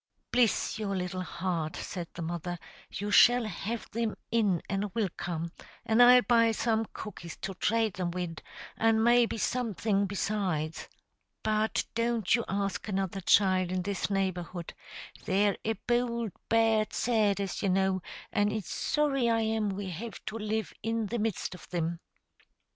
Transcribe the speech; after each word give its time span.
"Bliss 0.31 0.79
your 0.79 0.95
little 0.95 1.21
heart!" 1.21 1.75
said 1.75 2.07
the 2.15 2.23
mother; 2.23 2.57
"you 2.89 3.11
shall 3.11 3.45
have 3.45 3.83
thim 3.83 4.15
in 4.31 4.59
an' 4.67 4.89
wilcome, 4.95 5.51
an' 5.85 6.01
I'll 6.01 6.23
buy 6.23 6.53
some 6.53 6.87
cookies 6.91 7.37
to 7.41 7.53
trate 7.53 7.97
thim 7.97 8.09
wid, 8.09 8.41
and 8.77 9.03
maybe 9.03 9.37
something 9.37 10.07
besides. 10.07 10.89
But 11.43 11.85
don't 11.93 12.33
you 12.33 12.43
ask 12.49 12.87
another 12.87 13.21
child 13.21 13.71
in 13.71 13.83
this 13.83 14.09
neighborhood; 14.09 14.73
they're 15.25 15.59
a 15.63 15.73
bould, 15.73 16.31
bad 16.49 16.93
set, 16.93 17.39
as 17.39 17.61
you 17.61 17.69
know, 17.69 18.01
and 18.33 18.51
it's 18.51 18.73
sorry 18.73 19.29
I 19.29 19.41
am 19.41 19.69
we 19.69 19.91
have 19.91 20.25
to 20.25 20.35
live 20.39 20.73
in 20.81 21.05
the 21.05 21.19
midst 21.19 21.53
of 21.53 21.61
thim." 21.61 21.99